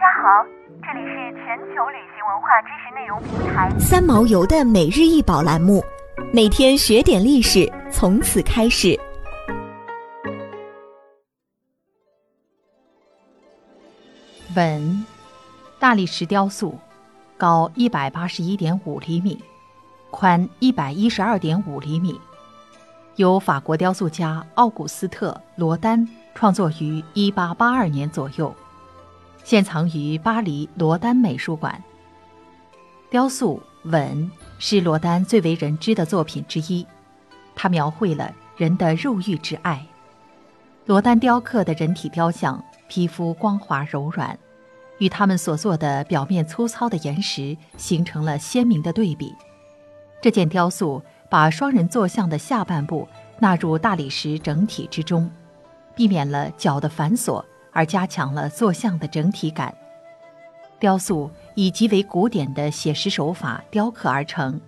[0.00, 0.42] 家好，
[0.80, 5.84] 这里是全球旅行文化知识内容平台三毛游的每日一宝栏目，
[6.32, 8.98] 每天学点历史，从此开始。
[14.56, 15.04] 文，
[15.78, 16.78] 大理石雕塑，
[17.36, 19.38] 高一百八十一点五厘米，
[20.10, 22.18] 宽一百一十二点五厘米，
[23.16, 28.50] 由法国雕塑家奥古斯特·罗丹创作于一八八二年左右。
[29.44, 31.82] 现藏于巴黎罗丹美术馆。
[33.10, 36.86] 雕塑《吻》是罗丹最为人知的作品之一，
[37.56, 39.84] 它描绘了人的肉欲之爱。
[40.86, 44.38] 罗丹雕刻的人体雕像，皮肤光滑柔软，
[44.98, 49.34] 与他们所做的表面粗糙的岩石形成了鲜明的对比。
[50.20, 55.30] 这件雕塑把双人坐像的下半部纳入大理石整体之中，
[55.96, 57.44] 避免了脚的繁琐。
[57.72, 59.74] 而加强了坐像的整体感。
[60.78, 64.60] 雕塑以极为古典的写实手法雕刻而成，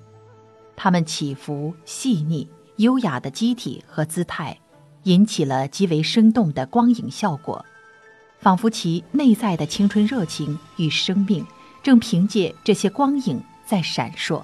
[0.76, 4.58] 它们起伏细腻、优雅的机体和姿态，
[5.04, 7.64] 引起了极为生动的光影效果，
[8.40, 11.46] 仿佛其内在的青春热情与生命
[11.82, 14.42] 正凭借这些光影在闪烁。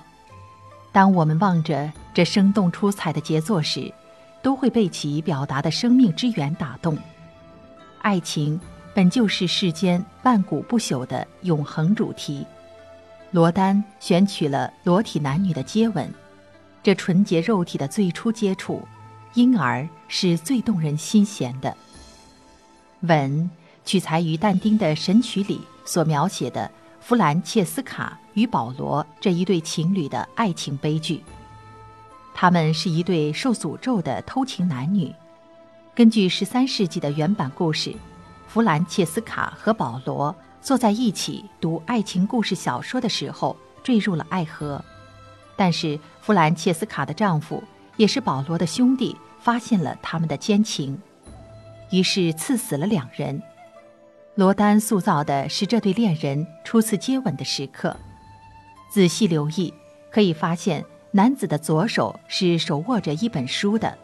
[0.91, 3.93] 当我们望着这生动出彩的杰作时，
[4.43, 6.97] 都会被其表达的生命之源打动。
[8.09, 8.59] 爱情
[8.95, 12.43] 本就是世间万古不朽的永恒主题。
[13.33, 16.11] 罗丹选取了裸体男女的接吻，
[16.83, 18.81] 这纯洁肉体的最初接触，
[19.35, 21.77] 因而是最动人心弦的。
[23.01, 23.51] 吻
[23.85, 31.23] 取材于但丁的《神曲》里所描写的弗兰切斯卡与保罗这一对情侣的爱情悲剧。
[32.33, 35.15] 他们是一对受诅咒的偷情男女。
[35.99, 37.93] 根据十三世纪的原版故事，
[38.47, 44.81] 弗兰切斯卡和保罗坐在一起读爱情故事小说的时候坠入了爱河，
[45.57, 47.61] 但是弗兰切斯卡的丈夫
[47.97, 50.97] 也是保罗的兄弟发现了他们的奸情，
[51.91, 53.43] 于是赐死了两人。
[54.37, 57.97] 罗丹塑造的是这对恋人初次接吻的时刻，
[58.89, 59.75] 仔细留意
[60.13, 63.99] 可以发现，男子的左手是手握着一本书的。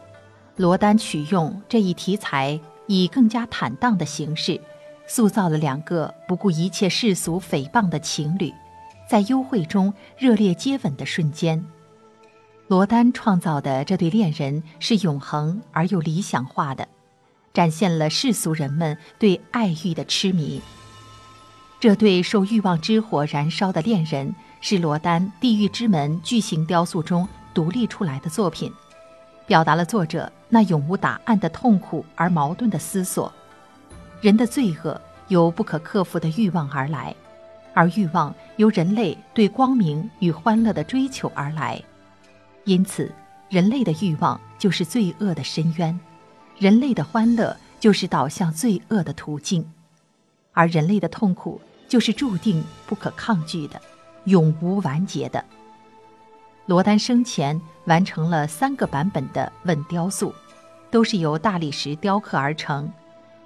[0.57, 4.59] 罗丹取用这一题材，以更加坦荡的形式，
[5.05, 8.53] 塑造了两个不顾一切世俗诽谤的情侣，
[9.09, 11.63] 在幽会中热烈接吻的瞬间。
[12.67, 16.87] 罗丹创造的这对恋人是永恒而又理想化的，
[17.53, 20.61] 展现了世俗人们对爱欲的痴迷。
[21.81, 28.71] 这对受欲望之火燃烧的恋人，是罗丹《地狱之门》巨型雕塑中独立出来的作品。
[29.45, 33.31] 表达了作者那永无答案的痛苦而矛盾的思索。
[34.21, 37.15] 人的罪恶由不可克服的欲望而来，
[37.73, 41.81] 而欲望由人类对光明与欢乐的追求而来。
[42.63, 43.11] 因此，
[43.49, 45.99] 人类的欲望就是罪恶的深渊，
[46.57, 49.63] 人类的欢乐就是导向罪恶的途径，
[50.53, 53.79] 而人类的痛苦就是注定不可抗拒的，
[54.23, 55.43] 永无完结的。
[56.67, 60.33] 罗丹生前完成了三个版本的吻雕塑，
[60.89, 62.91] 都是由大理石雕刻而成，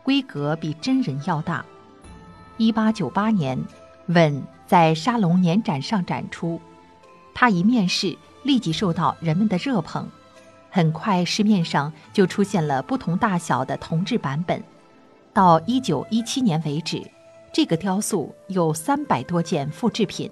[0.04, 1.66] 规格比真人要大。
[2.56, 3.60] 一八九八年，
[4.08, 6.62] 吻在沙龙年展上展出，
[7.34, 10.08] 他一面世立即受到人们的热捧，
[10.70, 14.64] 很快市面上就出现了不同大小的铜制版本。
[15.34, 17.06] 到一九一七年为止，
[17.52, 20.32] 这个雕塑有三百多件复制品。